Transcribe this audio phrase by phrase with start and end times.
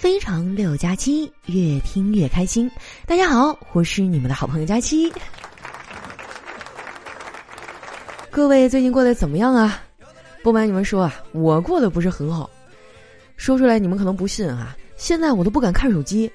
[0.00, 2.70] 非常六加七，越听越开心。
[3.04, 5.12] 大家好，我是你们的好朋友佳期。
[8.30, 9.82] 各位最近过得怎么样啊？
[10.42, 12.48] 不瞒你们说啊，我过得不是很好。
[13.36, 16.32] 说出来你们可能不信啊，现在我都不敢看手机。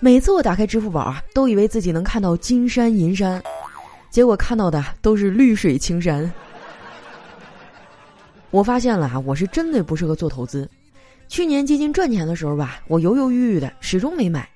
[0.00, 3.40] 每次我打开支付宝啊，都以为自己能看到金山银山，
[4.10, 6.28] 结果看到的都是绿水青山。
[8.50, 10.68] 我发现了啊，我是真的不适合做投资。
[11.28, 14.48] 去年基金赚钱的时候吧，我犹犹豫豫的，始终没买。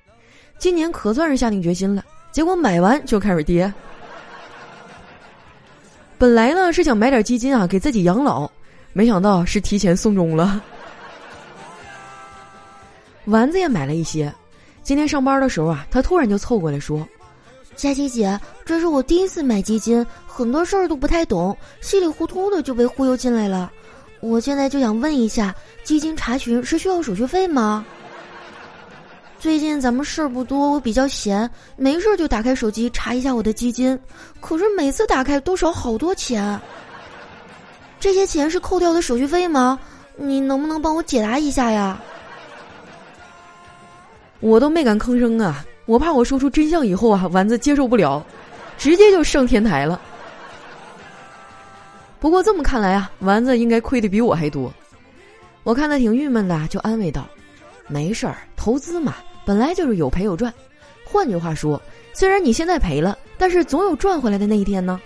[0.57, 3.71] 今年可算是下定决心了，结果买完就开始跌。
[6.17, 8.49] 本来呢是想买点基金啊，给自己养老，
[8.93, 10.61] 没想到是提前送终了。
[13.25, 14.33] 丸子也买了一些，
[14.81, 17.07] 今天上班的时候啊，他突然就凑过来说
[17.75, 23.71] ：“佳琪姐，这是我第一次买基金，很多事儿都不太懂，稀里糊涂的就被忽悠进来了。”
[24.21, 25.53] 我现在就想问一下，
[25.83, 27.83] 基金查询是需要手续费吗？
[29.39, 33.99] 最近咱们事儿不多，我比较闲，没事就打开手机查一下我的基金，
[34.39, 36.59] 可是每次打开都少好多钱。
[37.99, 39.79] 这些钱是扣掉的手续费吗？
[40.15, 41.99] 你能不能帮我解答一下呀？
[44.39, 48.23] 我都没敢吭声啊，我怕我说出真相以后啊，丸子接受不了，
[48.77, 49.99] 直接就上天台了。
[52.21, 54.71] 不过这么看来啊，丸子应该亏的比我还多。
[55.63, 57.27] 我看他挺郁闷的，就安慰道
[57.89, 60.53] ：“没事儿，投资嘛，本来就是有赔有赚。
[61.03, 61.81] 换句话说，
[62.13, 65.01] 虽然你现在赔了，但是总有赚回来的那一天呢。”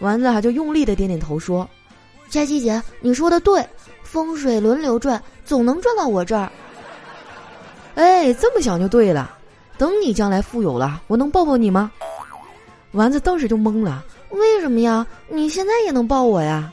[0.00, 1.66] 丸子啊就用力的点点头说
[2.28, 3.66] ：“佳琪姐，你说的对，
[4.02, 6.52] 风水轮流转，总能转到我这儿。”
[7.96, 9.34] 哎，这么想就对了。
[9.78, 11.90] 等你将来富有了，我能抱抱你吗？
[12.92, 14.04] 丸子当时就懵了。
[14.38, 15.06] 为什么呀？
[15.28, 16.72] 你现在也能抱我呀？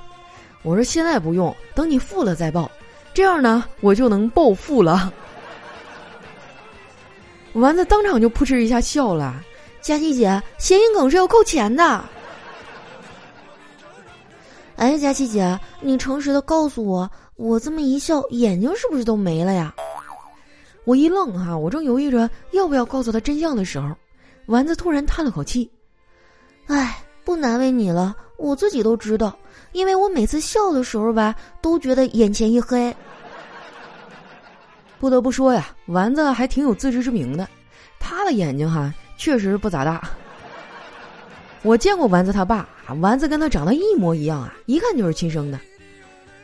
[0.63, 2.71] 我说现在不用，等你富了再抱，
[3.13, 5.11] 这样呢，我就能暴富了。
[7.53, 9.43] 丸子当场就扑哧一下笑了。
[9.81, 12.03] 佳琪姐，谐音梗是要扣钱的。
[14.77, 19.73] 哎，佳琪姐，你诚实的告诉我，我这么一笑，眼睛是不是都没了呀？
[20.85, 23.89] 我一愣哈，我正犹豫着要不要告诉他真相的时候，
[24.45, 25.69] 丸子突然叹了口气，
[26.67, 26.97] 哎。
[27.23, 29.37] 不难为你了，我自己都知道，
[29.71, 32.95] 因为我每次笑的时候吧，都觉得眼前一黑。
[34.99, 37.47] 不得不说呀，丸子还挺有自知之明的，
[37.99, 40.01] 他的眼睛哈确实不咋大。
[41.61, 42.67] 我见过丸子他爸，
[42.99, 45.59] 丸子跟他长得一模一样啊，一看就是亲生的。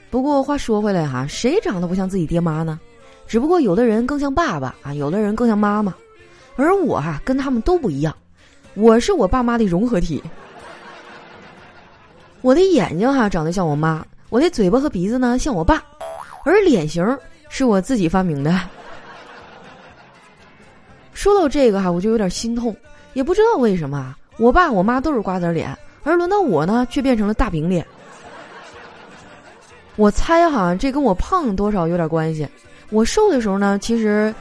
[0.09, 2.79] 不过话说回来哈，谁长得不像自己爹妈呢？
[3.27, 5.93] 只不过有的人更像爸爸啊，有的人更像妈妈，
[6.55, 8.15] 而我哈跟他们都不一样，
[8.73, 10.23] 我是我爸妈的融合体。
[12.41, 15.83] 我的眼睛哈长得像我妈，我的嘴巴和鼻子呢像我爸，
[16.45, 17.05] 而脸型
[17.49, 18.59] 是我自己发明的。
[21.13, 22.75] 说到这个哈，我就有点心痛，
[23.13, 27.85] 也不知道为什么，我爸我妈都是瓜子脸，而轮到我呢却变成了大饼脸。
[29.97, 32.47] 我猜哈，这跟我胖多少有点关系。
[32.89, 34.33] 我瘦的时候呢，其实，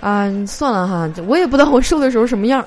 [0.00, 2.66] 啊，算了哈，我也不知道我瘦的时候什么样。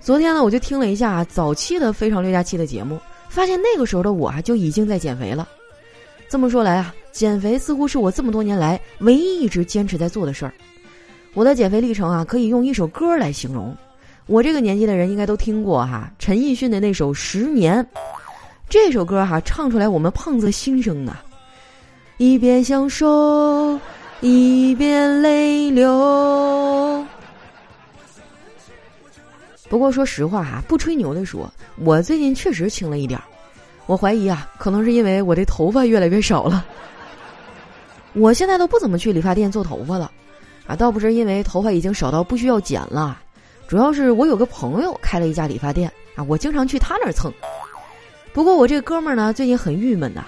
[0.00, 2.98] 昨天呢，我就听了一下早期的《非常六加七》的节目。
[3.30, 5.48] 发现那个时候的我啊，就已经在减肥了。
[6.28, 10.52] 这么说来啊，减肥似乎是我这么多年来唯一一直坚持在做的事儿。
[11.32, 13.74] 我的减肥历程啊，可以用一首歌来形容。
[14.26, 17.82] 我这个年纪的人应该都听过哈，陈奕迅的那首《十年》。
[18.68, 21.22] 这首歌哈，唱出来我们胖子的心声啊，
[22.18, 23.78] 一边享受，
[24.20, 27.06] 一边泪流。
[29.70, 33.24] 不过说实话哈，不吹牛的说，我最近确实轻了一点儿。
[33.86, 36.66] 我怀疑啊，可能是因为我的头发越来越少了。
[38.12, 40.10] 我现在都不怎么去理发店做头发了，
[40.66, 43.20] 啊，倒不是因为头发已经少到不需要剪了，
[43.68, 47.32] 主要是我有个朋友开了一家理发店啊，我经常去他那儿蹭。
[48.32, 50.24] 不过我这哥们儿呢，最近很郁闷呐，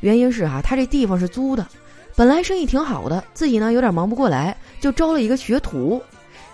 [0.00, 1.66] 原因是哈，他这地方是租的，
[2.14, 5.98] 本来生意挺好的，自己呢有点忙不过来，就招了一个学徒，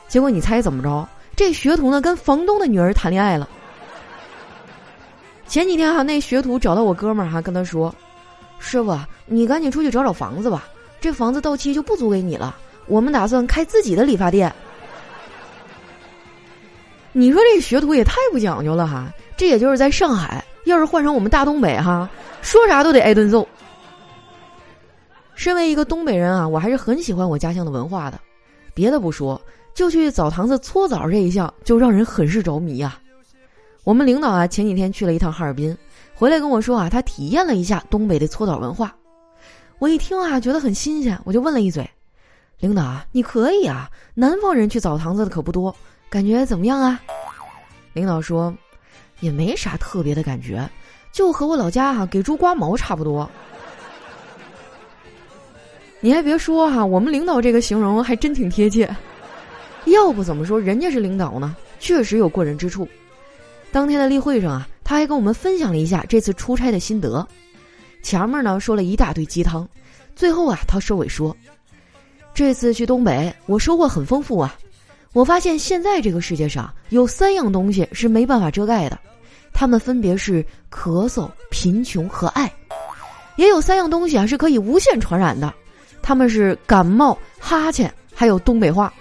[0.06, 1.08] 结果你猜怎么着？
[1.34, 3.48] 这学徒呢，跟房东的女儿谈恋爱了。
[5.46, 7.94] 前几天哈，那学徒找到我哥们儿哈，跟他说
[8.58, 10.64] ：“师傅，你赶紧出去找找房子吧，
[11.00, 12.56] 这房子到期就不租给你了。
[12.86, 14.52] 我们打算开自己的理发店。”
[17.12, 19.12] 你说这学徒也太不讲究了哈！
[19.36, 22.08] 这也就是在上海，要是换成我们大东北哈，
[22.40, 23.46] 说啥都得挨顿揍。
[25.34, 28.18] 身为一个东北人啊，我还是很喜欢我家乡的文化的。
[28.72, 29.38] 别的不说。
[29.74, 32.98] 就去澡堂子搓澡这一项，就让人很是着迷呀。
[33.84, 35.76] 我们领导啊，前几天去了一趟哈尔滨，
[36.14, 38.94] 回来跟我说啊，他体验了一下东北的搓澡文化。
[39.78, 41.88] 我一听啊，觉得很新鲜，我就问了一嘴
[42.60, 45.74] ：“领导，你可以啊，南方人去澡堂子的可不多，
[46.08, 47.00] 感觉怎么样啊？
[47.92, 48.54] 领导说，
[49.18, 50.68] 也没啥特别的感觉，
[51.10, 53.28] 就和我老家哈给猪刮毛差不多。
[55.98, 58.88] 你还别说哈，我们领导这个形容还真挺贴切。
[59.86, 61.56] 要不怎么说人家是领导呢？
[61.80, 62.88] 确实有过人之处。
[63.70, 67.26] 当天的例会上啊，他还跟我们分享了一下这次出差的心得。
[68.02, 69.68] 前面呢说了一大堆鸡汤，
[70.14, 71.36] 最后啊他收尾说
[72.34, 74.54] ：“这次去东北，我收获很丰富啊。
[75.12, 78.98] 我发现现在这个世界上有三样东西是没办法遮盖的，
[79.52, 82.52] 它们分别是咳嗽、贫穷和爱。
[83.36, 85.52] 也有三样东西啊是可以无限传染的。”
[86.04, 88.92] 他们是感冒、哈欠，还有东北话。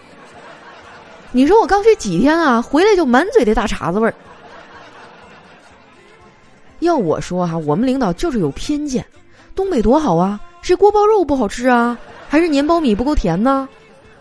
[1.32, 4.14] 你说我刚去几天啊，回来就满嘴的大碴子味儿。
[6.80, 9.06] 要我说哈，我们领导就是有偏见。
[9.56, 11.98] 东北多好啊，是锅包肉不好吃啊，
[12.28, 13.68] 还是粘苞米不够甜呢？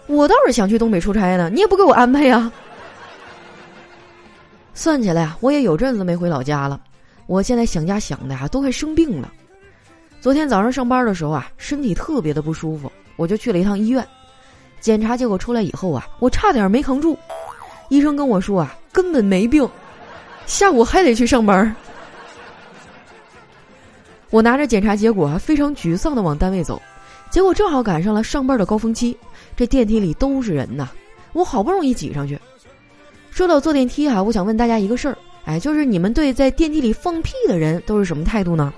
[0.07, 2.51] 我倒是想去东北出差呢，你也不给我安排呀。
[4.75, 6.81] 算起来啊，我也有阵子没回老家了。
[7.27, 9.33] 我现在想家想的啊，都快生病了。
[10.21, 14.07] 昨天早上上班的时候啊，身体特别的不舒服，我就去了一趟医院。
[14.81, 17.17] 检查结果出来以后啊，我差点没扛住。
[17.89, 19.69] 医生跟我说啊，根本没病，
[20.47, 21.75] 下午还得去上班。
[24.31, 26.81] 我拿着检查结果啊，非常沮丧的往单位走，
[27.31, 29.17] 结果正好赶上了上班的高峰期，
[29.57, 30.89] 这电梯里都是人呐，
[31.33, 32.39] 我好不容易挤上去。
[33.31, 38.73] 说到坐电梯啊，我想问大家一个事儿，哎，就是你们对在电梯里放屁的人都是什么态度呢？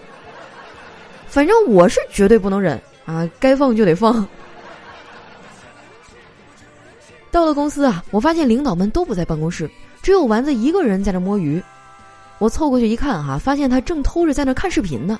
[1.29, 4.27] 反正我是绝对不能忍啊，该放就得放。
[7.33, 9.69] 到了公司啊，我发现领导们都不在办公室，
[10.03, 11.61] 只有丸子一个人在那摸鱼。
[12.39, 15.19] 我凑过去一看哈，发现他正偷着在那看视频呢，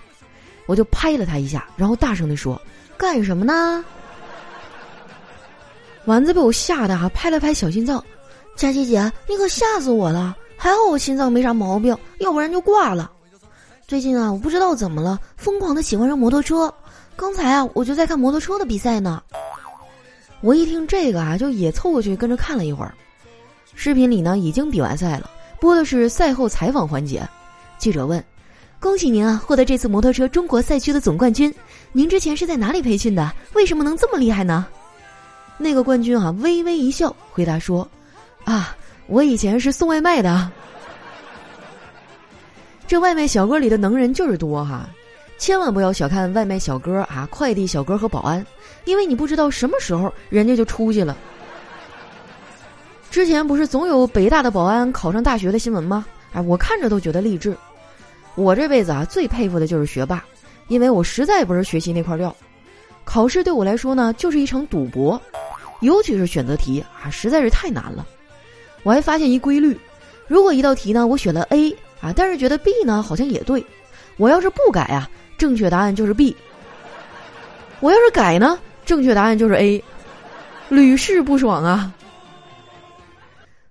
[0.67, 2.61] 我就拍了他一下，然后大声的说
[2.99, 3.83] ：“干什么呢？”
[6.05, 8.05] 丸子被我吓得哈，拍了拍小心脏
[8.57, 10.37] ：“佳琪姐，你可吓死我了！
[10.57, 13.11] 还好我心脏没啥毛病，要不然就挂了。”
[13.89, 16.73] 最近啊，我不知道怎么了，疯狂的喜欢上摩托车。
[17.17, 19.23] 刚才啊，我就在看摩托车的比赛呢。
[20.43, 22.93] 我一听这个啊，就也凑过去跟着看了一会儿。
[23.75, 25.31] 视频里呢，已经比完赛了，
[25.61, 27.27] 播的是赛后采访环节。
[27.79, 28.23] 记者问
[28.79, 31.53] ：“恭喜您啊，获得这次摩托车中国赛区的总冠军。
[31.93, 33.33] 您之前是在哪里培训的？
[33.55, 34.67] 为什么能这么厉害呢？”
[35.59, 37.89] 那个冠军啊，微微一笑，回答说
[38.45, 40.51] ：“啊，我以前是送外卖的。”
[42.87, 44.89] 这外卖小哥里的能人就是多哈，
[45.39, 48.45] 千万不要小看外卖小哥啊、快递小哥和保安，
[48.85, 51.17] 因为你不知道什么时候人家就出去了。
[53.11, 56.05] 之前不是总有北大的保安考上大学的新闻吗？
[56.33, 57.57] 哎，我看着都觉得励志。
[58.35, 60.25] 我这辈子啊最佩服的就是学霸，
[60.69, 62.35] 因为我实在不是学习那块料，
[63.05, 65.21] 考试对我来说呢就是一场赌博，
[65.81, 68.07] 尤其是选择题啊实在是太难了。
[68.83, 69.79] 我还发现一规律，
[70.27, 71.77] 如果一道题呢我选了 A。
[72.03, 73.65] 啊，但是觉得 B 呢好像也对，
[74.17, 75.09] 我要是不改啊，
[75.39, 76.37] 正确答案就是 B。
[77.79, 78.59] 我要是改呢，
[78.93, 79.83] 正确答案就是 A，
[80.69, 81.91] 屡试不爽啊。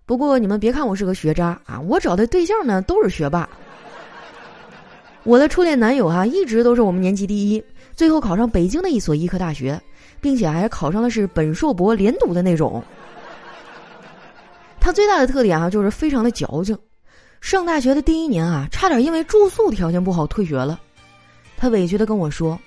[0.04, 3.48] 不过你们别看我是个学渣啊，我找的对象呢都是学霸。
[5.22, 7.64] 我的初恋男友哈一直都是我们年级第一，
[7.96, 9.80] 最后考上北京的一所医科大学，
[10.20, 12.84] 并且还考上的是本硕博连读的那种。
[14.80, 16.76] 他最大的特点啊就是非常的矫情。
[17.42, 20.82] 上大学的第一年啊，差点因为住宿条件不好退学了。
[21.58, 22.60] 他委屈的跟我说：“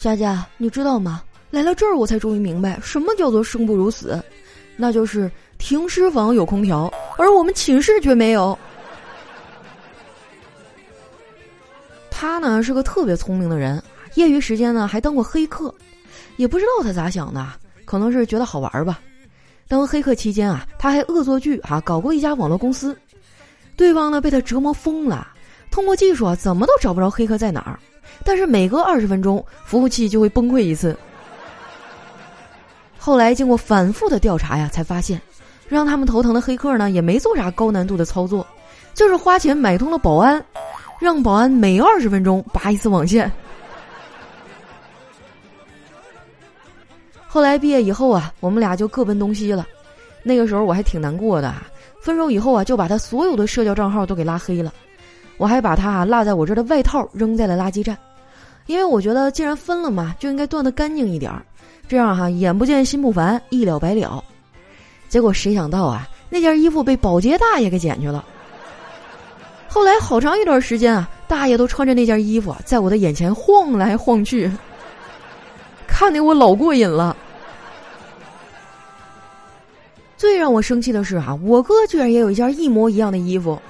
[0.00, 1.22] 佳佳，你知道吗？
[1.52, 4.20] 来了这儿，我才终于明白什么叫做生不如死，
[4.74, 8.58] 那就是停尸房有空调，而我们寝室却没有。”
[12.10, 13.82] 他呢是个特别聪明的人，
[14.14, 15.72] 业余时间呢还当过黑客，
[16.36, 17.46] 也不知道他咋想的，
[17.84, 19.00] 可能是觉得好玩吧。
[19.68, 22.96] 当黑客期间啊，他还恶作剧啊，搞过一家网络公司。
[23.76, 25.28] 对方呢被他折磨疯了，
[25.70, 27.78] 通过技术啊怎么都找不着黑客在哪儿，
[28.24, 30.96] 但是每隔二十分钟服务器就会崩溃一次。
[33.04, 35.20] 后来经过反复的调查呀，才发现，
[35.68, 38.46] 让他们头疼的黑客呢也没做啥高难度的操作，
[38.94, 40.40] 就是花钱买通了保安，
[41.00, 43.28] 让保安每二十分钟拔一次网线。
[47.26, 49.66] 后来毕业以后啊，我们俩就各奔东西了，
[50.22, 51.66] 那个时候我还挺难过的啊。
[52.00, 54.72] 分手以后啊，就把他所有的社交账号都给拉黑了，
[55.38, 57.98] 我还把他啊落在我这儿的外套扔在了垃圾站，
[58.66, 61.44] 因为我觉得既然分了嘛，就应该断的干净一点儿，
[61.88, 64.22] 这样哈眼不见心不烦，一了百了。
[65.08, 68.24] 结果谁想到啊，那件衣服被保洁大爷给捡去了。
[69.68, 74.50] 后来好长一段时间啊，大爷都穿着那件衣服在我的眼前晃来晃去，
[75.86, 77.16] 看得我老过瘾了。
[80.16, 83.60] 最让我生气的是啊，我哥居然也有一件一模一样的衣服，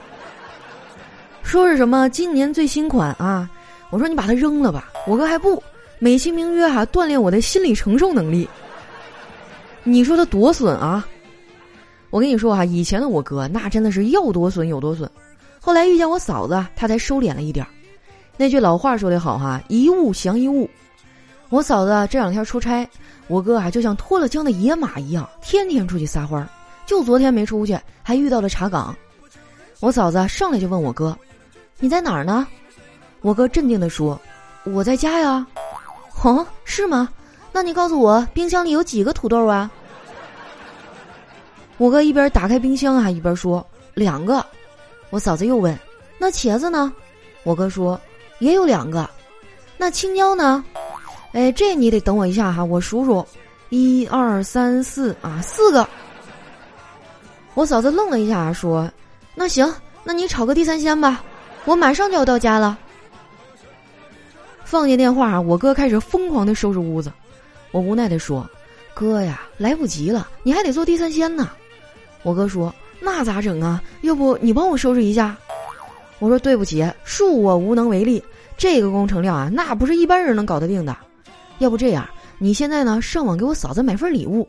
[1.42, 3.48] 说是什么今年最新款啊？
[3.90, 5.62] 我说你把它扔了吧，我哥还不，
[6.02, 8.48] 美其名曰哈锻炼我的心理承受能力。
[9.84, 11.06] 你说他多损啊！
[12.10, 15.08] 我跟你说哈，以前的我哥那真的是要多损有多损，
[15.60, 17.68] 后来遇见我嫂子，他才收敛了一点儿。
[18.36, 20.68] 那句老话说得好哈，一物降一物。
[21.50, 22.84] 我嫂子这两天出差。
[23.28, 26.48] 我哥啊，就像脱了缰的野马一样，天天出去撒欢儿。
[26.84, 28.92] 就昨天没出去，还遇到了查岗。
[29.78, 31.16] 我嫂子上来就问我哥
[31.78, 32.44] ：“你在哪儿呢？”
[33.22, 34.20] 我哥镇定地说
[34.66, 35.46] ：“我在家呀。
[36.22, 37.08] ”“哦，是吗？
[37.52, 39.70] 那你告诉我，冰箱里有几个土豆啊？”
[41.78, 44.44] 我哥一边打开冰箱啊，一边说：“两个。”
[45.10, 45.78] 我嫂子又问
[46.16, 46.92] ：“那茄子呢？”
[47.42, 48.00] 我哥说
[48.38, 49.08] ：“也有两个。”
[49.76, 50.64] 那青椒呢？
[51.32, 53.26] 哎，这你得等我一下哈，我数数，
[53.70, 55.88] 一二三四啊，四个。
[57.54, 58.88] 我嫂子愣了一下，说
[59.34, 59.74] ：“那行，
[60.04, 61.24] 那你炒个地三鲜吧，
[61.64, 62.78] 我马上就要到家了。”
[64.72, 67.12] 放下电话，我哥开始疯狂的收拾屋子。
[67.72, 68.48] 我无奈的说
[68.94, 71.50] ：“哥呀，来不及了，你还得做地三鲜呢。”
[72.24, 73.82] 我哥说：“那咋整啊？
[74.00, 75.36] 要不你帮我收拾一下？”
[76.20, 78.24] 我说：“对不起，恕我无能为力，
[78.56, 80.96] 这个工程量啊，那不是一般人能搞得定的。”
[81.60, 84.48] 要不这样，你现在呢上网给我嫂子买份礼物，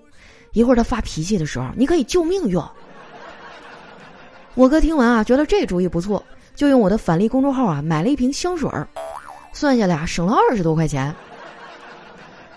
[0.53, 2.65] 一会儿她发脾气的时候，你可以救命用。
[4.55, 6.23] 我哥听完啊，觉得这主意不错，
[6.55, 8.87] 就用我的返利公众号啊买了一瓶香水儿，
[9.53, 11.15] 算下来啊省了二十多块钱。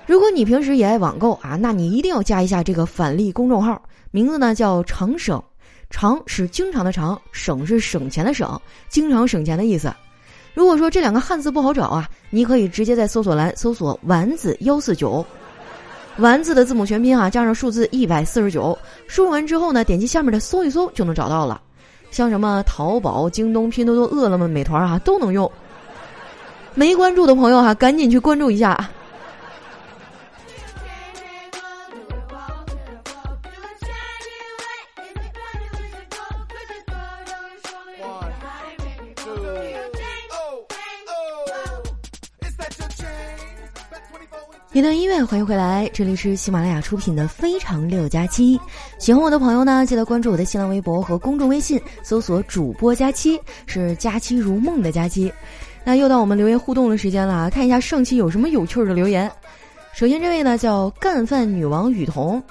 [0.07, 5.43] 如果你平时也爱网购啊，那你一定要加一下这个返利公众号，名字呢叫常省，
[5.91, 9.93] 常是经常的常，省是省钱的省，经常省钱的意思。
[10.55, 15.27] 如果说这两个汉字不好找啊，你可以直接在搜索栏搜索“丸子幺四九”，
[16.19, 21.61] 丸子的字母全拼啊，加上数字一百四十九，输入完之后呢，点击下面的搜一搜就能找到了。
[22.11, 25.51] 像什么淘宝、京东、拼多多、饿了么、美团啊，都能用。
[26.77, 28.89] 没关注的朋友哈，赶紧去关注一下。
[44.73, 48.59] 一段音乐，欢迎回来，这里是喜马拉雅出品的《非常六加七》。
[48.99, 55.33] 喜欢我的朋友呢，记得关注我的新浪微博和公众微信，搜索“主播佳期”，是“佳期如梦”的佳期。
[55.89, 59.31] 那又到我们留言互动的时间了啊，看一下上期有什么有趣的留言。
[59.95, 62.43] 首先这位呢叫干饭女王雨桐，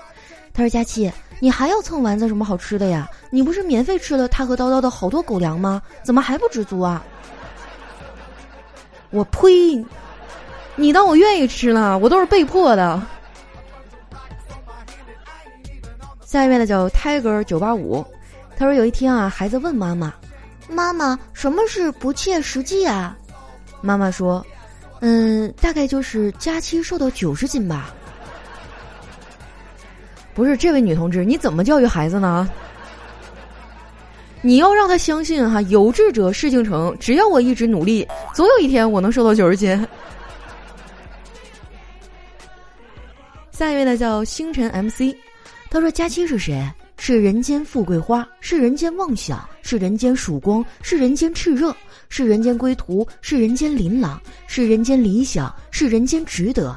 [0.54, 1.12] 他说：“佳期，
[1.42, 3.10] 你还要蹭丸子什么好吃的呀？
[3.32, 5.82] 你不是免费吃了他和叨叨的好多狗粮吗？
[6.02, 7.04] 怎么还不知足啊？”
[9.12, 9.86] 我呸！
[10.78, 11.98] 你当我愿意吃呢？
[11.98, 13.02] 我都是被迫的。
[16.24, 18.02] 下一位呢叫 Tiger 九八五，
[18.56, 20.14] 他说有一天啊，孩子问妈妈
[20.72, 23.14] ：“妈妈，什么是不切实际啊？”
[23.86, 24.44] 妈妈说
[25.00, 27.94] ：“嗯，大概就是假期瘦到九十斤吧。”
[30.34, 32.50] 不是这位女同志，你怎么教育孩子呢？
[34.42, 39.88] 你要让他相信哈，有志者事竟成，只要我一直努力，总有一天我能瘦到九十斤。
[43.52, 45.16] 下一位呢叫星辰 MC，
[45.70, 46.62] 他说：“佳期是谁？
[46.98, 51.76] 是人间富贵花，是人间妄想，是人间曙光，是人间炽热，
[52.10, 56.76] 是人间归途，是人间琳琅，是人间理想，是人间值得，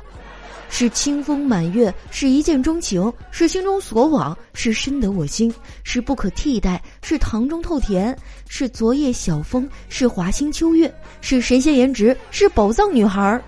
[0.68, 8.14] 是清风满月，是一见钟情，是心中所往，是深得我心，是不可替代，是糖中透甜，
[8.48, 13.42] 是昨夜晓风，是华星秋月，是神仙颜值，是宝藏女孩儿，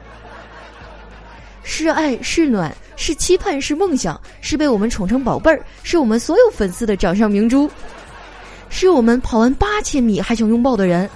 [1.63, 7.69] 是爱是暖。”是期盼，是梦想，是被我们宠成宝贝儿，是我们所有粉丝的掌上明珠，
[8.69, 11.09] 是我们跑完八千米还想拥抱的人。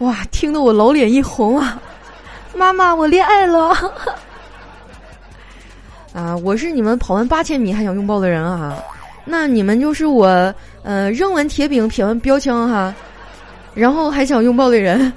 [0.00, 1.80] 哇，听得我老脸一红啊！
[2.54, 3.74] 妈妈，我恋爱了！
[6.12, 8.76] 啊，我是你们跑完八千米还想拥抱的人啊！
[9.24, 12.94] 那你们就是我呃扔完铁饼撇完标枪哈，
[13.72, 15.10] 然后还想拥抱的人。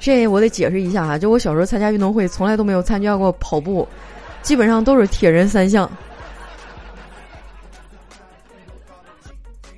[0.00, 3.86] 这我得解释一下哈，就我小时候参加运动会，从来都没有参加过跑步，
[4.40, 5.88] 基本上都是铁人三项。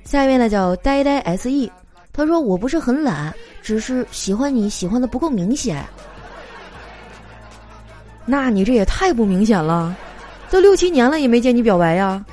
[0.05, 1.69] 下一位呢叫呆呆 se，
[2.13, 5.85] 他说我不是很懒，只是喜欢你喜欢的不够明显。
[8.25, 9.93] 那你这也太不明显了，
[10.49, 12.23] 都六七年了也没见你表白呀。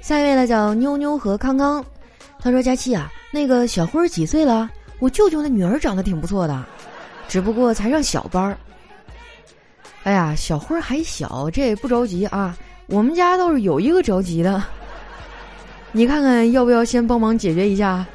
[0.00, 1.84] 下一位呢叫妞妞和康康，
[2.38, 3.12] 他说佳期啊。
[3.34, 4.70] 那个小辉几岁了？
[5.00, 6.64] 我舅舅的女儿长得挺不错的，
[7.26, 8.56] 只不过才上小班儿。
[10.04, 12.56] 哎呀，小辉还小，这也不着急啊。
[12.86, 14.62] 我们家倒是有一个着急的，
[15.90, 18.06] 你看看要不要先帮忙解决一下？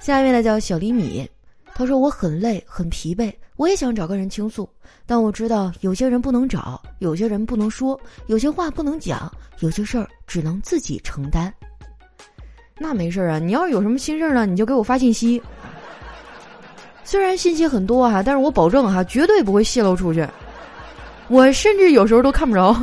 [0.00, 1.28] 下面呢叫小厘米，
[1.74, 4.66] 他说我很累很疲惫，我也想找个人倾诉，
[5.04, 11.52] 但我知道有些人不能找，有些人不能说，有些话不能讲，有些事儿只能自己承担。
[12.78, 15.42] 那没事儿啊，你要是有什么心事儿呢，你就给我发信息。
[17.04, 20.26] 虽然信息很多哈，但是我保证哈，绝对不会泄露出去。
[21.28, 22.76] 我甚至有时候都看不着。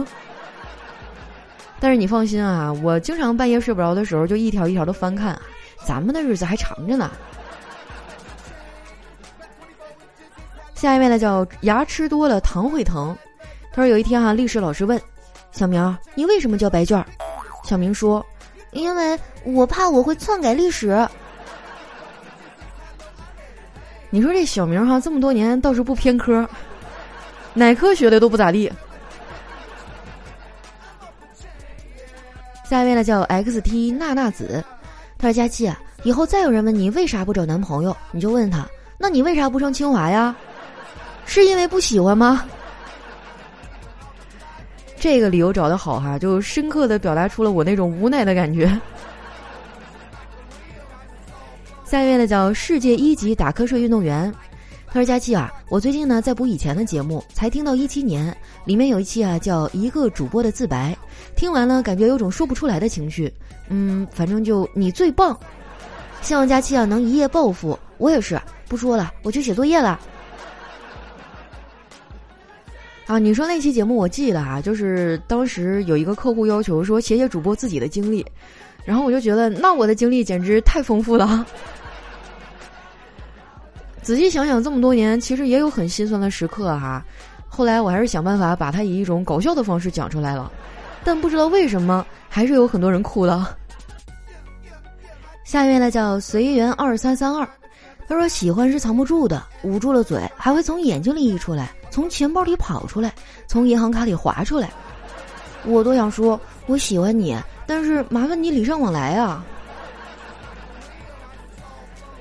[1.79, 5.39] 但是你放心啊，我经常半夜睡不着的时候，就一条一条的翻看。
[5.85, 7.11] 咱们的日子还长着呢。
[10.73, 13.15] 下一位呢，叫牙吃多了糖会疼。
[13.71, 14.99] 他说有一天哈，历史老师问
[15.51, 17.05] 小明：“你为什么交白卷？”
[17.63, 18.25] 小明说
[18.73, 21.07] ：“因为我怕我会篡改历史。”
[24.09, 26.47] 你说这小明哈，这么多年倒是不偏科，
[27.53, 28.71] 哪科学的都不咋地。
[32.63, 34.63] 下一位呢，叫 X T 娜娜子。
[35.17, 40.35] 他说：“佳琪啊，以后再有人问你为啥不找男朋友，你就问他：那你为啥不上清华呀？
[41.25, 42.45] 是因为不喜欢吗？
[45.03, 48.71] 这个理由找的好哈，就深刻的表达出了我那种无奈的感觉。
[51.83, 54.33] 下一位呢，叫世界一级打瞌睡运动员。
[54.87, 58.33] 他说：佳琪啊，我最近呢在补以前的节目，才听到一七年
[58.63, 60.97] 里面有一期啊叫一个主播的自白，
[61.35, 63.29] 听完了感觉有种说不出来的情绪。”
[63.67, 65.37] 嗯，反正就你最棒，
[66.21, 67.77] 希望佳期啊能一夜暴富。
[67.97, 69.99] 我也是，不说了，我去写作业了。
[73.13, 78.25] 啊，你说那期节目我记得啊，就是当时有一个客户要求说写写主播自己的经历，
[78.83, 81.45] 然后我就觉得那我的经历简直太丰富了。
[84.01, 87.05] 仔细想想，这么多年其实也有很心酸的时刻哈。
[87.47, 90.51] 后来我还是想办法把它以一种搞笑的方式讲出来了。
[91.03, 93.55] 但不知道为什么，还是有很多人哭了。
[95.45, 97.47] 下一位呢，叫随缘二三三二，
[98.07, 103.13] 他说：“喜欢是藏不住的，捂住了嘴，还会从眼睛里溢出来，从钱包里跑出来，
[103.45, 104.71] 从银行卡里划出来。
[105.63, 109.45] 我多想说我喜欢你，但是麻烦你礼尚往来啊。”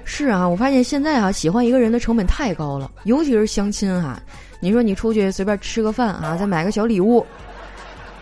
[0.05, 4.21] 是啊，我发现现在啊，喜欢一个人的成本太高了，尤其是相亲哈。
[4.61, 7.25] 你说你出去随便吃个饭啊，再买个小礼物。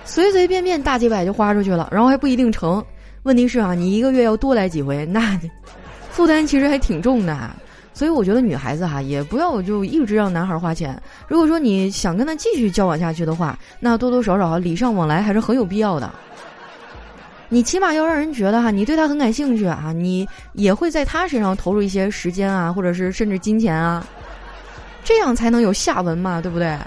[0.04, 2.82] 随随便便大几百就花出去了，然后还不一定成。
[3.24, 5.36] 问题是啊，你一个月要多来几回，那
[6.12, 7.50] 负担其实还挺重的。
[7.92, 11.00] 所以我觉得女孩子哈，也不要就一直让男孩花钱。
[11.28, 16.10] 如果说你想跟他继续交往下去的话，那多多少少礼尚往来还是很有必要的。
[17.48, 24.06] 你起码要让人觉得哈，你对他很感兴趣啊，你也会在他身上投入一些时间啊，或者是甚至金钱啊，
[25.02, 26.78] 这样才能有下文嘛，对不对？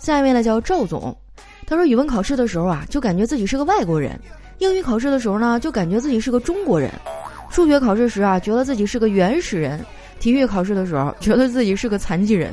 [0.00, 1.16] 下一位呢叫赵总，
[1.64, 4.10] 他说语文考试的时候啊，就感觉自己是个外国人；
[4.58, 6.90] 英语考试的时候呢，就感觉自己是个中国人；
[7.52, 9.78] 数学考试时啊，觉得自己是个原始人；
[10.18, 12.50] 体育考试的时候，觉得自己是个残疾人；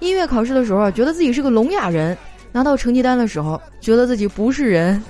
[0.00, 2.12] 音乐考试的时候，觉得自己是个聋哑人；
[2.50, 5.00] 拿到成绩单的时候，觉得自己不是人。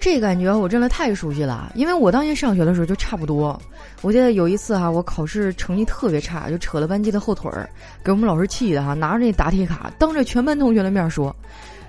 [0.00, 3.60] 这感觉我真的太熟悉了，因为我当年上学的时候就差不多。
[4.00, 7.68] 我记得有一次哈，我考试成绩特别差，就扯了班级的后腿儿，
[8.02, 11.36] 给我们老师气的哈，拿着那答题卡当着全班同学的面说：“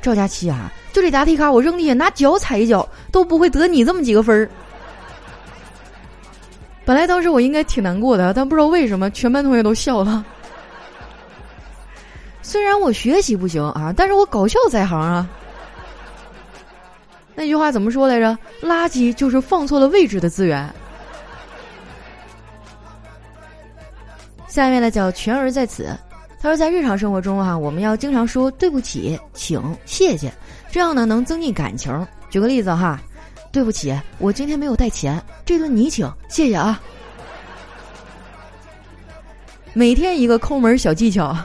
[0.01, 4.49] 赵佳琪啊，就这答题卡我扔地下拿脚踩一脚都不会得你这么几个分儿。”
[6.83, 10.25] 本来当时我应该挺难过的，但不知道为什么全班同学都笑了。
[12.41, 15.29] 虽然我学习不行啊，但是我搞笑在行啊。
[17.33, 18.37] 那句话怎么说来着？
[18.61, 20.69] 垃圾就是放错了位置的资源。
[24.47, 25.95] 下面呢叫全儿在此，
[26.41, 30.33] 他说在日常生活中啊，我们要经常说对不起、请、谢谢，
[30.71, 32.07] 这样呢能增进感情。
[32.31, 32.99] 举个例子哈，
[33.51, 36.81] 对不起，我今天没有带钱，这顿你请，谢谢啊。
[39.73, 41.37] 每天一个抠门小技巧。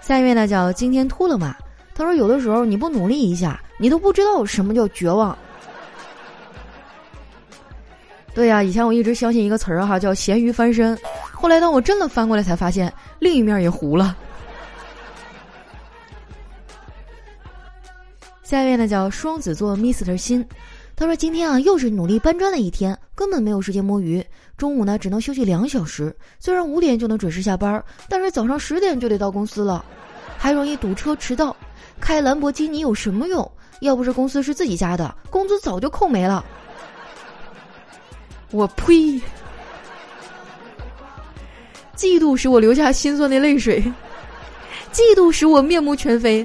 [0.00, 1.56] 下一位呢叫今天秃了吗？
[1.92, 5.36] 他说有的时候你不努力一下，你都不知道什么叫绝望。
[8.32, 10.96] 对呀，以前我一直相信一个词儿哈，叫“咸鱼翻身”。
[11.42, 14.16] 后来当我真的翻过来，才发现另一面也糊了。
[18.44, 20.46] 下一位呢，叫双子座 Mister 心，
[20.94, 24.24] 他说：“今天啊，又是努力搬砖的一天，根本没有时间摸鱼。
[24.56, 26.14] 中午呢，只能休息两小时。
[26.38, 29.84] 虽然五点就能准时下班，但是早上十点就得到公司了，
[30.38, 31.56] 还容易堵车迟到。
[31.98, 33.52] 开兰博基尼有什么用？
[33.80, 36.44] 要不是公司是自己家的，工资早就扣没了。”
[38.52, 39.20] 我呸！
[42.02, 43.80] 嫉妒使我流下心酸的泪水，
[44.92, 46.44] 嫉妒使我面目全非。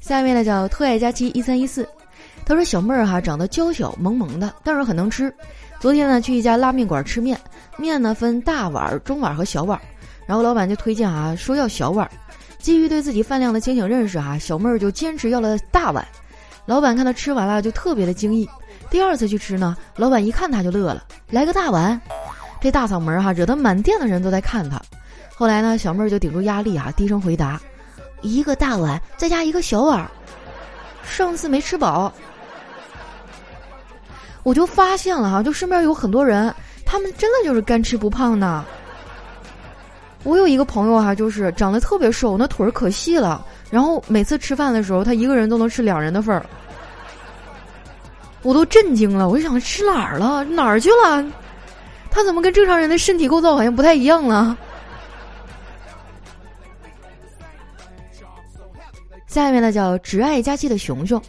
[0.00, 1.86] 下面呢叫特爱佳期一三一四，
[2.46, 5.30] 他说小妹儿哈长得娇小萌萌的，但是很能吃。
[5.78, 7.38] 昨天呢去一家拉面馆吃面，
[7.76, 9.78] 面呢分大碗、中碗和小碗，
[10.24, 12.10] 然后老板就推荐啊说要小碗。
[12.58, 16.02] 基于对自己饭量的清醒认识啊，小妹儿就坚持要了大碗。
[16.64, 18.48] 老板看他吃完了就特别的惊异。
[18.90, 21.98] 第二次去吃呢，老板一看他就乐了，来个大碗，
[22.60, 24.80] 这大嗓门哈，惹得满店的人都在看他。
[25.34, 27.58] 后来呢，小妹儿就顶住压力啊，低声回答
[28.20, 30.10] ：“一个大碗再加一个小碗。”
[31.08, 32.12] 上次没吃饱，
[34.42, 38.64] 我就发现了哈，就身边有很多人，他们真的就是干吃不胖呢。
[40.22, 46.44] 我有一个朋友哈，就是长得特别瘦，那腿儿可细了，然后每次吃饭的时候，他一个人都能吃两人的份儿。
[48.42, 50.42] 我都震惊了，我就想吃哪儿了？
[50.44, 51.24] 哪儿去了？
[52.10, 54.56] 他怎么跟正常人的身体构造好像不太一样了？
[59.26, 61.22] 下面呢叫只爱佳期的熊熊，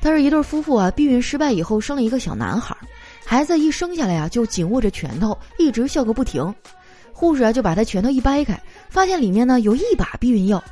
[0.00, 2.76] 他是一对夫妇啊，避孕失败以后生了一个小男孩，
[3.24, 6.52] 孩子一生下来啊就紧握着拳头，一直笑个不停。
[7.12, 10.62] 护士啊就把他拳头一掰开，发现里面呢有一把避孕药。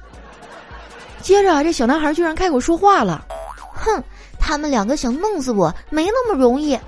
[1.22, 3.24] 接着啊，这小男孩居然开口说话了，
[3.72, 4.02] 哼。
[4.46, 6.78] 他们两个想弄死我，没那么容易。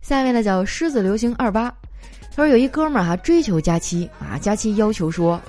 [0.00, 1.64] 下面呢叫狮子流星二八，
[2.30, 5.40] 他说有一哥们儿哈追求佳期啊，佳期要求说：“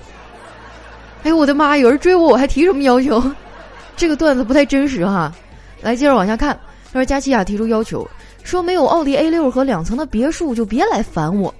[1.21, 3.23] 哎呦我的妈，有人追我，我还提什么要求？”
[3.95, 5.31] 这个段子不太真实哈。
[5.79, 6.59] 来接着往下看，
[6.91, 8.09] 他说佳期啊提出要求，
[8.43, 11.53] 说没有奥迪 A 六和两层的别墅就别来烦我。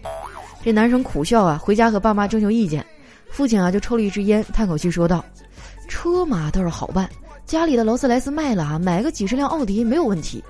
[0.63, 2.83] 这男生苦笑啊，回家和爸妈征求意见。
[3.29, 5.23] 父亲啊就抽了一支烟，叹口气说道。
[5.86, 7.10] 车嘛倒是好办，
[7.45, 10.43] 家里的劳斯莱斯卖了啊，买个几十辆奥迪没有问题。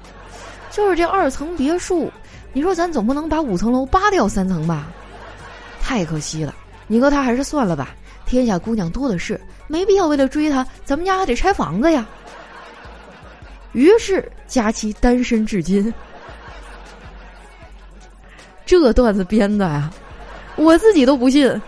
[0.72, 2.12] 就是这二层别墅，
[2.52, 4.88] 你说咱总不能把五层楼扒掉三层吧？
[5.82, 6.54] 太可惜了，
[6.88, 7.96] 你和他还是算了吧。
[8.26, 12.06] 天下姑娘多的是，没必要为了追他，咱们家还得拆房子呀。
[13.74, 15.94] 于是佳期单身至今。
[18.66, 19.92] 这段子编的呀，
[20.56, 21.62] 我自己都不信。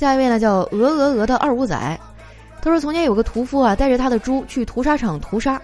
[0.00, 2.00] 下一位呢叫鹅鹅鹅的二五仔，
[2.62, 5.60] 他说从前有个屠夫啊，带着他的猪去屠杀场屠杀，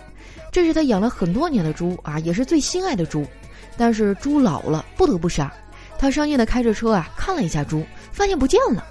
[0.53, 3.27] 这是他养了很多年的猪啊，也是最心爱的猪，
[3.79, 5.51] 但是猪老了不得不杀。
[5.99, 8.85] 他伤心的开着车啊，看了一下猪，发现不见了，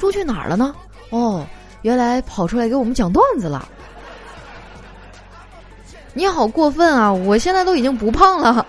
[0.00, 0.74] 猪去哪儿了呢？
[1.10, 1.46] 哦，
[1.82, 3.68] 原来跑出来给我们讲段子了。
[6.12, 7.12] 你好过分啊！
[7.12, 8.66] 我现在都已经不胖了。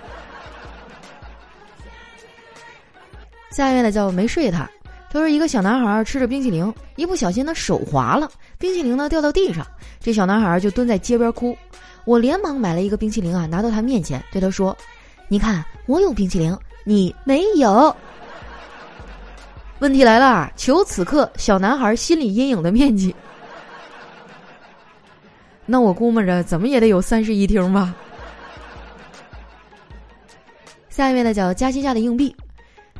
[3.49, 4.69] 下一位呢叫没睡他。
[5.11, 9.65] 他说：“一个小男孩吃着冰淇淋，一不小心呢手滑了，冰淇淋呢掉到地上，
[9.99, 11.57] 这小男孩就蹲在街边哭。
[12.05, 14.77] 我连忙买了一个冰淇淋啊，拿到他面前，对他说
[15.27, 17.95] ：‘你看，我有冰淇淋，你没有。’
[19.79, 23.15] 问题来了，求此刻小男孩心理阴影的面积。
[25.65, 27.95] 那我估摸着怎么也得有三室一厅吧。
[30.89, 32.35] 下一位呢，叫加西家的硬币。”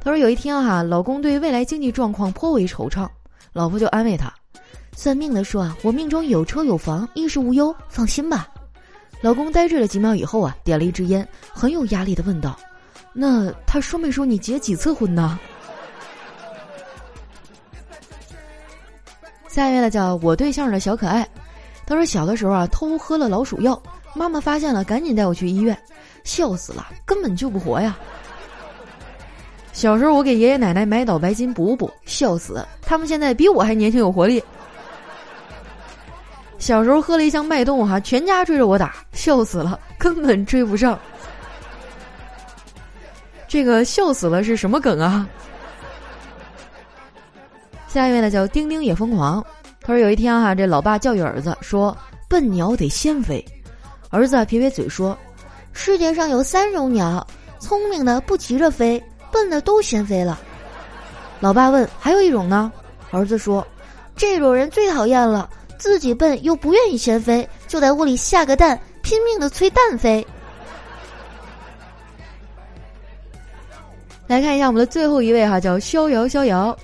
[0.02, 3.06] 他说：“有一天哈，老公对未来经济状况颇为惆怅，
[3.52, 4.34] 老婆就安慰他
[4.96, 8.48] ：‘算命的说啊，我命中有车有房，衣食无忧，放心吧。’
[9.22, 12.58] 老公呆滞了几秒以后啊，点了一支烟，很有压力的问道
[13.12, 15.38] ：‘那他说没说你结几次婚呢？’
[19.50, 21.28] 下一位呢，叫我对象的小可爱。
[21.86, 23.82] 他说小的时候啊，偷喝了老鼠药，
[24.16, 25.78] 妈妈发现了，赶紧带我去医院，
[26.24, 27.98] 笑死了，根本救不活呀。”
[29.80, 32.68] 小时候我给爷爷奶奶买脑白金补补，笑死！
[32.82, 34.44] 他们现在比我还年轻有活力。
[36.58, 41.00] 小时候喝了一箱脉动哈，全家追着我打，笑死了，根本追不上。
[43.48, 45.26] 这个笑死了是什么梗啊？
[47.88, 49.42] 下一位呢叫丁丁也疯狂，
[49.80, 53.42] 他说有一天哈，这老爸教育儿子说：“笨鸟得先飞。”
[54.12, 55.18] 儿子撇撇嘴说
[55.72, 57.26] ：“世界上有三种鸟，
[57.62, 60.40] 聪明的不急着飞。”笨的都先飞了，
[61.40, 62.72] 老爸问：“还有一种呢？”
[63.12, 63.66] 儿子说
[64.16, 70.26] ：“这种人最讨厌了，自己笨又不愿意先飞，就在屋里下个蛋，拼命的催蛋飞。”
[74.28, 76.78] 来看一下我们的最后一位哈，叫逍遥逍遥。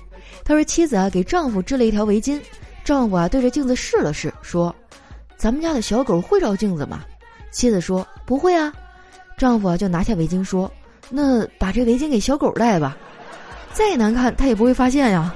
[0.44, 2.40] 他说：“妻子啊，给丈夫织了一条围巾，
[2.84, 4.74] 丈夫啊对着镜子试了试，说
[5.36, 7.04] ：‘咱们家的小狗会照镜子吗？’
[7.52, 8.72] 妻子说：‘不会啊。’
[9.38, 10.70] 丈夫啊就拿下围巾说。”
[11.08, 12.96] 那把这围巾给小狗戴吧，
[13.72, 15.34] 再难看它也不会发现呀。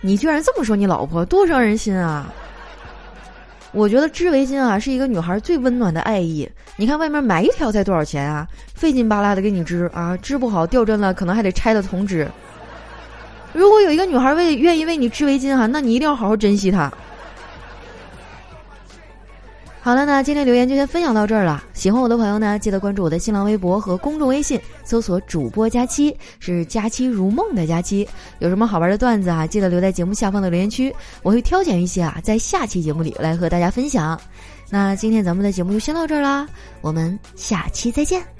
[0.00, 2.32] 你居然这么说你老婆，多伤人心啊！
[3.72, 6.48] 我觉得织围巾啊是一个女孩最温暖的爱意。
[6.76, 8.46] 你看外面买一条才多少钱啊？
[8.74, 12.30] 费劲巴拉的给你织啊，织不好掉针了，可能还得拆了重织。
[13.52, 16.92] 如果有一个女孩为愿意为你织围巾哈，那你一定要好好珍惜她。
[19.84, 21.62] 好了，那今天留言就先分享到这儿了。
[21.74, 28.08] 喜欢我的朋友呢，记得关注我的新浪微博和公众微信，搜索“主播佳期”，是“佳期如梦”的佳期。
[28.38, 30.90] 有什么好玩的段子啊，记得留在节目下方的留言区，
[31.22, 34.18] 我会挑选一些啊，在下期节目里来和大家分享。
[34.70, 36.48] 那今天咱们的节目就先到这儿啦，
[36.80, 38.33] 我们下期再见。